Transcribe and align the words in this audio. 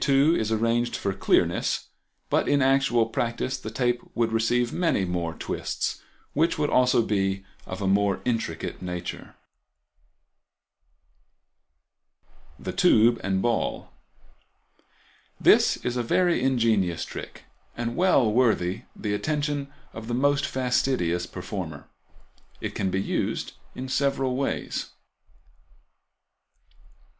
Fig. 0.03 0.15
22 0.15 0.35
is 0.39 0.51
arranged 0.51 0.95
for 0.95 1.13
clearness, 1.13 1.89
but 2.31 2.47
in 2.47 2.59
actual 2.59 3.05
practice 3.05 3.59
the 3.59 3.69
tape 3.69 4.01
would 4.15 4.31
receive 4.31 4.73
many 4.73 5.05
more 5.05 5.35
twists, 5.35 6.01
which 6.33 6.57
would 6.57 6.71
also 6.71 7.03
be 7.03 7.45
of 7.67 7.83
a 7.83 7.87
more 7.87 8.19
intricate 8.25 8.81
nature. 8.81 9.35
The 12.57 12.71
Tube 12.73 13.21
and 13.23 13.43
Ball.—This 13.43 15.77
is 15.85 15.95
a 15.95 16.01
very 16.01 16.41
ingenious 16.41 17.05
trick, 17.05 17.43
and 17.77 17.95
well 17.95 18.33
worthy 18.33 18.85
the 18.95 19.13
attention 19.13 19.71
of 19.93 20.07
the 20.07 20.15
most 20.15 20.47
fastidious 20.47 21.27
performer. 21.27 21.87
It 22.59 22.73
can 22.73 22.89
be 22.89 22.99
used 23.03 23.53
in 23.75 23.87
several 23.87 24.35
ways. 24.35 24.89